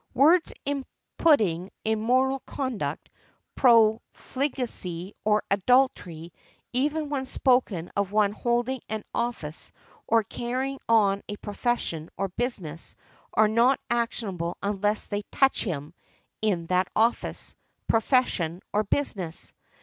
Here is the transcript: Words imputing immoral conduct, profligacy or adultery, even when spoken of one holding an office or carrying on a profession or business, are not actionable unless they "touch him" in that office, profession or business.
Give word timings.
Words 0.15 0.51
imputing 0.65 1.69
immoral 1.85 2.39
conduct, 2.47 3.07
profligacy 3.53 5.13
or 5.23 5.43
adultery, 5.51 6.33
even 6.73 7.09
when 7.09 7.27
spoken 7.27 7.91
of 7.95 8.11
one 8.11 8.31
holding 8.31 8.81
an 8.89 9.03
office 9.13 9.71
or 10.07 10.23
carrying 10.23 10.79
on 10.89 11.21
a 11.29 11.35
profession 11.35 12.09
or 12.17 12.29
business, 12.29 12.95
are 13.35 13.47
not 13.47 13.79
actionable 13.91 14.57
unless 14.63 15.05
they 15.05 15.21
"touch 15.31 15.63
him" 15.63 15.93
in 16.41 16.65
that 16.65 16.87
office, 16.95 17.53
profession 17.87 18.59
or 18.73 18.83
business. 18.83 19.53